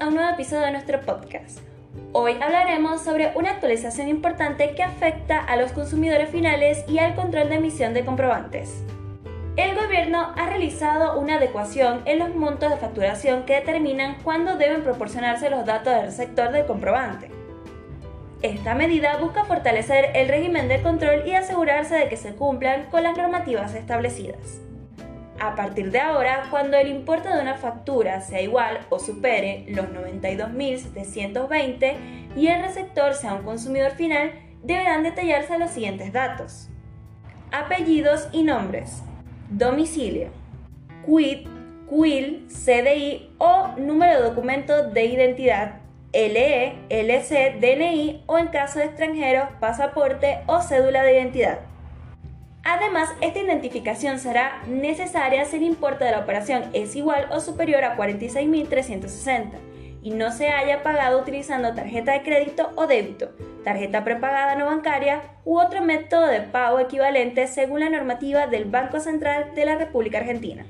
a 0.00 0.08
un 0.08 0.14
nuevo 0.14 0.30
episodio 0.30 0.66
de 0.66 0.72
nuestro 0.72 1.00
podcast. 1.00 1.60
Hoy 2.12 2.34
hablaremos 2.42 3.02
sobre 3.02 3.32
una 3.36 3.52
actualización 3.52 4.08
importante 4.08 4.74
que 4.74 4.82
afecta 4.82 5.38
a 5.38 5.56
los 5.56 5.72
consumidores 5.72 6.30
finales 6.30 6.84
y 6.88 6.98
al 6.98 7.14
control 7.14 7.48
de 7.48 7.56
emisión 7.56 7.94
de 7.94 8.04
comprobantes. 8.04 8.82
El 9.56 9.74
gobierno 9.74 10.32
ha 10.36 10.46
realizado 10.46 11.18
una 11.18 11.36
adecuación 11.36 12.02
en 12.04 12.18
los 12.18 12.34
montos 12.34 12.70
de 12.70 12.76
facturación 12.76 13.44
que 13.44 13.54
determinan 13.54 14.16
cuándo 14.22 14.56
deben 14.56 14.82
proporcionarse 14.82 15.48
los 15.48 15.64
datos 15.64 15.94
del 15.94 16.12
sector 16.12 16.52
del 16.52 16.66
comprobante. 16.66 17.30
Esta 18.42 18.74
medida 18.74 19.16
busca 19.16 19.44
fortalecer 19.44 20.10
el 20.14 20.28
régimen 20.28 20.68
de 20.68 20.82
control 20.82 21.26
y 21.26 21.34
asegurarse 21.34 21.94
de 21.96 22.08
que 22.08 22.16
se 22.16 22.34
cumplan 22.34 22.90
con 22.90 23.02
las 23.02 23.16
normativas 23.16 23.74
establecidas. 23.74 24.60
A 25.40 25.54
partir 25.54 25.92
de 25.92 26.00
ahora, 26.00 26.48
cuando 26.50 26.76
el 26.76 26.88
importe 26.88 27.28
de 27.28 27.40
una 27.40 27.54
factura 27.54 28.20
sea 28.20 28.42
igual 28.42 28.80
o 28.90 28.98
supere 28.98 29.66
los 29.68 29.86
92.720 29.86 31.94
y 32.36 32.48
el 32.48 32.62
receptor 32.62 33.14
sea 33.14 33.34
un 33.34 33.44
consumidor 33.44 33.92
final, 33.92 34.32
deberán 34.62 35.04
detallarse 35.04 35.58
los 35.58 35.70
siguientes 35.70 36.12
datos. 36.12 36.68
Apellidos 37.52 38.28
y 38.32 38.42
nombres 38.42 39.02
domicilio, 39.50 40.28
quit, 41.06 41.46
quill, 41.88 42.46
CDI 42.48 43.30
o 43.38 43.68
número 43.78 44.20
de 44.20 44.28
documento 44.28 44.90
de 44.90 45.06
identidad 45.06 45.76
LE, 46.12 46.78
LC, 46.88 47.58
DNI 47.60 48.24
o 48.26 48.38
en 48.38 48.48
caso 48.48 48.78
de 48.78 48.86
extranjero, 48.86 49.48
pasaporte 49.60 50.40
o 50.46 50.60
cédula 50.60 51.02
de 51.02 51.14
identidad. 51.14 51.60
Además, 52.70 53.08
esta 53.22 53.38
identificación 53.38 54.18
será 54.18 54.62
necesaria 54.66 55.46
si 55.46 55.56
el 55.56 55.62
importe 55.62 56.04
de 56.04 56.10
la 56.10 56.18
operación 56.18 56.64
es 56.74 56.94
igual 56.96 57.26
o 57.30 57.40
superior 57.40 57.82
a 57.82 57.96
46.360 57.96 59.52
y 60.02 60.10
no 60.10 60.30
se 60.32 60.50
haya 60.50 60.82
pagado 60.82 61.18
utilizando 61.18 61.74
tarjeta 61.74 62.12
de 62.12 62.22
crédito 62.22 62.70
o 62.74 62.86
débito, 62.86 63.30
tarjeta 63.64 64.04
prepagada 64.04 64.54
no 64.54 64.66
bancaria 64.66 65.22
u 65.46 65.58
otro 65.58 65.80
método 65.82 66.26
de 66.26 66.42
pago 66.42 66.78
equivalente 66.78 67.46
según 67.46 67.80
la 67.80 67.88
normativa 67.88 68.46
del 68.48 68.66
Banco 68.66 69.00
Central 69.00 69.54
de 69.54 69.64
la 69.64 69.76
República 69.76 70.18
Argentina. 70.18 70.66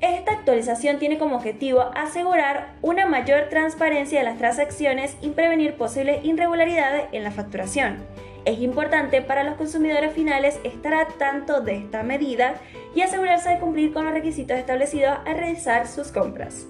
Esta 0.00 0.32
actualización 0.32 0.98
tiene 0.98 1.18
como 1.18 1.36
objetivo 1.36 1.90
asegurar 1.94 2.72
una 2.80 3.04
mayor 3.04 3.50
transparencia 3.50 4.18
de 4.18 4.24
las 4.24 4.38
transacciones 4.38 5.14
y 5.20 5.28
prevenir 5.30 5.74
posibles 5.74 6.24
irregularidades 6.24 7.04
en 7.12 7.22
la 7.22 7.30
facturación. 7.30 7.98
Es 8.46 8.60
importante 8.60 9.20
para 9.20 9.44
los 9.44 9.56
consumidores 9.56 10.14
finales 10.14 10.58
estar 10.64 10.94
al 10.94 11.08
tanto 11.18 11.60
de 11.60 11.76
esta 11.76 12.02
medida 12.02 12.54
y 12.94 13.02
asegurarse 13.02 13.50
de 13.50 13.58
cumplir 13.58 13.92
con 13.92 14.06
los 14.06 14.14
requisitos 14.14 14.56
establecidos 14.56 15.18
al 15.26 15.36
realizar 15.36 15.86
sus 15.86 16.08
compras. 16.08 16.66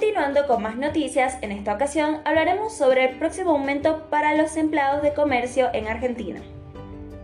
Continuando 0.00 0.46
con 0.46 0.62
más 0.62 0.76
noticias, 0.76 1.36
en 1.42 1.52
esta 1.52 1.74
ocasión 1.74 2.22
hablaremos 2.24 2.74
sobre 2.74 3.04
el 3.04 3.18
próximo 3.18 3.50
aumento 3.50 4.08
para 4.08 4.34
los 4.34 4.56
empleados 4.56 5.02
de 5.02 5.12
comercio 5.12 5.68
en 5.74 5.88
Argentina. 5.88 6.40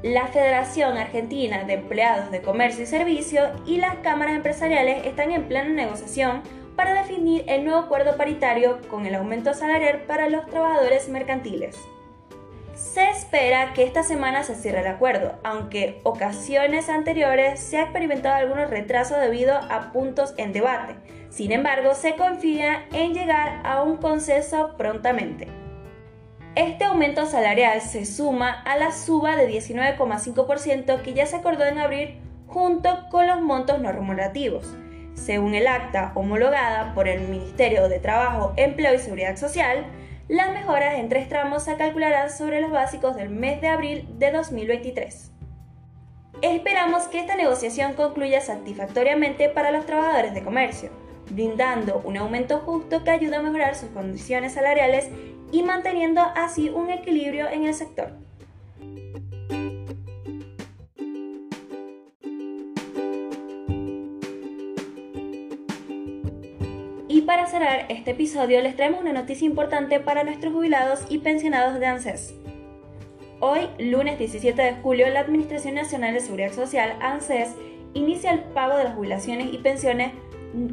La 0.03 0.27
Federación 0.27 0.99
Argentina 0.99 1.65
de 1.65 1.73
Empleados 1.73 2.31
de 2.31 2.43
Comercio 2.43 2.83
y 2.83 2.87
Servicio 2.87 3.45
y 3.65 3.79
las 3.79 3.95
cámaras 4.01 4.37
empresariales 4.37 5.07
están 5.07 5.33
en 5.33 5.49
plena 5.49 5.71
negociación 5.71 6.43
para 6.77 6.93
definir 6.93 7.45
el 7.49 7.65
nuevo 7.65 7.79
acuerdo 7.79 8.19
paritario 8.19 8.83
con 8.89 9.07
el 9.07 9.15
aumento 9.15 9.55
salarial 9.55 10.03
para 10.03 10.29
los 10.29 10.45
trabajadores 10.45 11.09
mercantiles. 11.09 11.79
Se 12.77 13.09
espera 13.09 13.73
que 13.73 13.85
esta 13.85 14.03
semana 14.03 14.43
se 14.43 14.55
cierre 14.55 14.81
el 14.81 14.87
acuerdo, 14.87 15.33
aunque 15.45 15.99
ocasiones 16.03 16.91
anteriores 16.91 17.59
se 17.59 17.79
ha 17.79 17.85
experimentado 17.85 18.35
algunos 18.35 18.69
retrasos 18.69 19.19
debido 19.19 19.57
a 19.57 19.92
puntos 19.92 20.35
en 20.37 20.53
debate. 20.53 20.95
Sin 21.31 21.53
embargo, 21.53 21.95
se 21.95 22.17
confía 22.17 22.85
en 22.92 23.15
llegar 23.15 23.63
a 23.65 23.81
un 23.81 23.97
consenso 23.97 24.77
prontamente. 24.77 25.48
Este 26.55 26.85
aumento 26.85 27.25
salarial 27.25 27.81
se 27.81 28.05
suma 28.05 28.51
a 28.51 28.77
la 28.77 28.92
suba 28.92 29.36
de 29.36 29.48
19,5% 29.48 31.01
que 31.01 31.15
ya 31.15 31.25
se 31.25 31.36
acordó 31.36 31.65
en 31.65 31.79
abril 31.79 32.20
junto 32.47 33.07
con 33.11 33.27
los 33.27 33.41
montos 33.41 33.81
no 33.81 33.91
remunerativos. 33.91 34.77
Según 35.15 35.55
el 35.55 35.67
acta 35.67 36.13
homologada 36.15 36.92
por 36.92 37.09
el 37.09 37.23
Ministerio 37.23 37.89
de 37.89 38.01
Trabajo, 38.01 38.53
Empleo 38.57 38.92
y 38.92 38.98
Seguridad 38.98 39.36
Social, 39.36 39.86
las 40.29 40.53
mejoras 40.53 40.98
en 40.98 41.09
tres 41.09 41.29
tramos 41.29 41.63
se 41.63 41.77
calcularán 41.77 42.31
sobre 42.31 42.61
los 42.61 42.73
básicos 42.73 43.14
del 43.14 43.29
mes 43.29 43.61
de 43.61 43.69
abril 43.69 44.09
de 44.19 44.33
2023. 44.33 45.31
Esperamos 46.42 47.05
que 47.05 47.20
esta 47.20 47.37
negociación 47.37 47.95
concluya 47.95 48.41
satisfactoriamente 48.41 49.48
para 49.48 49.70
los 49.70 49.86
trabajadores 49.86 50.35
de 50.35 50.42
comercio, 50.42 50.91
brindando 51.31 52.03
un 52.05 52.17
aumento 52.17 52.59
justo 52.59 53.05
que 53.05 53.11
ayude 53.11 53.36
a 53.36 53.42
mejorar 53.42 53.77
sus 53.77 53.91
condiciones 53.91 54.55
salariales 54.55 55.09
y 55.53 55.63
manteniendo 55.63 56.20
así 56.35 56.70
un 56.70 56.91
equilibrio 56.91 57.48
en 57.48 57.65
el 57.65 57.75
sector. 57.75 58.26
Para 67.27 67.47
cerrar 67.47 67.87
este 67.89 68.13
episodio 68.13 68.63
les 68.63 68.77
traemos 68.77 69.01
una 69.01 69.13
noticia 69.13 69.47
importante 69.47 69.98
para 69.98 70.23
nuestros 70.23 70.55
jubilados 70.55 71.01
y 71.09 71.19
pensionados 71.19 71.81
de 71.81 71.87
ANSES. 71.87 72.35
Hoy, 73.41 73.69
lunes 73.79 74.19
17 74.19 74.63
de 74.63 74.75
julio, 74.77 75.11
la 75.11 75.20
Administración 75.20 75.75
Nacional 75.75 76.15
de 76.15 76.20
Seguridad 76.20 76.53
Social, 76.53 76.97
ANSES, 77.01 77.51
inicia 77.95 78.31
el 78.31 78.41
pago 78.41 78.77
de 78.77 78.85
las 78.85 78.95
jubilaciones 78.95 79.53
y 79.53 79.59
pensiones 79.59 80.13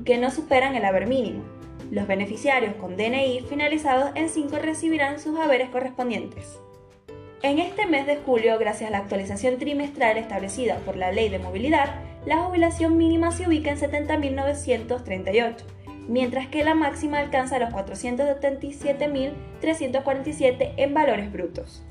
que 0.06 0.20
no 0.20 0.30
superan 0.30 0.76
el 0.76 0.86
haber 0.86 1.08
mínimo. 1.08 1.44
Los 1.90 2.08
beneficiarios 2.08 2.76
con 2.76 2.98
DNI 2.98 3.42
finalizados 3.50 4.12
en 4.14 4.30
5 4.30 4.60
recibirán 4.60 5.20
sus 5.20 5.40
haberes 5.40 5.70
correspondientes. 5.70 6.60
En 7.42 7.60
este 7.60 7.88
mes 7.88 8.06
de 8.06 8.18
julio, 8.18 8.58
gracias 8.60 8.90
a 8.90 8.92
la 8.92 9.00
actualización 9.00 9.58
trimestral 9.58 10.18
establecida 10.18 10.78
por 10.86 10.98
la 10.98 11.12
Ley 11.12 11.30
de 11.30 11.40
Movilidad, 11.40 11.96
la 12.26 12.38
jubilación 12.38 12.96
mínima 12.96 13.32
se 13.32 13.48
ubica 13.48 13.72
en 13.72 13.78
70.938 13.78 15.83
mientras 16.08 16.48
que 16.48 16.64
la 16.64 16.76
máxima 16.76 17.20
alcanza 17.20 17.60
los 17.60 17.74
477.347 17.74 20.74
en 20.78 20.94
valores 20.94 21.30
brutos. 21.32 21.84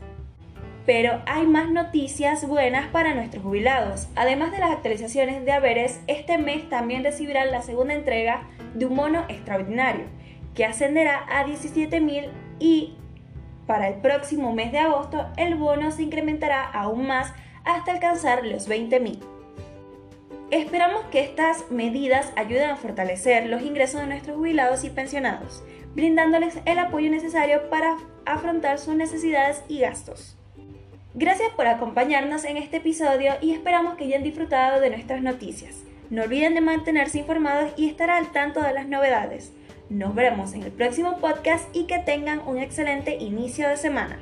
Pero 0.84 1.22
hay 1.26 1.46
más 1.46 1.70
noticias 1.70 2.44
buenas 2.46 2.88
para 2.88 3.14
nuestros 3.14 3.44
jubilados. 3.44 4.08
Además 4.16 4.50
de 4.50 4.58
las 4.58 4.72
actualizaciones 4.72 5.44
de 5.44 5.52
haberes, 5.52 6.00
este 6.08 6.38
mes 6.38 6.68
también 6.68 7.04
recibirán 7.04 7.52
la 7.52 7.62
segunda 7.62 7.94
entrega 7.94 8.48
de 8.74 8.86
un 8.86 8.96
mono 8.96 9.24
extraordinario, 9.28 10.06
que 10.54 10.64
ascenderá 10.64 11.24
a 11.30 11.46
17.000 11.46 12.30
y 12.58 12.96
para 13.66 13.88
el 13.88 14.00
próximo 14.00 14.52
mes 14.52 14.72
de 14.72 14.78
agosto 14.78 15.26
el 15.36 15.54
bono 15.54 15.92
se 15.92 16.02
incrementará 16.02 16.64
aún 16.64 17.06
más 17.06 17.32
hasta 17.64 17.92
alcanzar 17.92 18.44
los 18.44 18.68
20.000. 18.68 19.20
Esperamos 20.52 21.06
que 21.06 21.20
estas 21.20 21.70
medidas 21.70 22.30
ayuden 22.36 22.68
a 22.68 22.76
fortalecer 22.76 23.46
los 23.46 23.62
ingresos 23.62 24.02
de 24.02 24.06
nuestros 24.06 24.36
jubilados 24.36 24.84
y 24.84 24.90
pensionados, 24.90 25.64
brindándoles 25.94 26.58
el 26.66 26.78
apoyo 26.78 27.10
necesario 27.10 27.70
para 27.70 27.96
afrontar 28.26 28.78
sus 28.78 28.94
necesidades 28.94 29.64
y 29.68 29.80
gastos. 29.80 30.36
Gracias 31.14 31.48
por 31.56 31.68
acompañarnos 31.68 32.44
en 32.44 32.58
este 32.58 32.76
episodio 32.76 33.32
y 33.40 33.52
esperamos 33.52 33.94
que 33.94 34.04
hayan 34.04 34.22
disfrutado 34.22 34.78
de 34.78 34.90
nuestras 34.90 35.22
noticias. 35.22 35.84
No 36.10 36.24
olviden 36.24 36.52
de 36.52 36.60
mantenerse 36.60 37.20
informados 37.20 37.72
y 37.78 37.88
estar 37.88 38.10
al 38.10 38.30
tanto 38.30 38.60
de 38.60 38.74
las 38.74 38.86
novedades. 38.86 39.54
Nos 39.88 40.14
vemos 40.14 40.52
en 40.52 40.64
el 40.64 40.70
próximo 40.70 41.16
podcast 41.16 41.74
y 41.74 41.84
que 41.84 41.98
tengan 41.98 42.46
un 42.46 42.58
excelente 42.58 43.16
inicio 43.16 43.70
de 43.70 43.78
semana. 43.78 44.18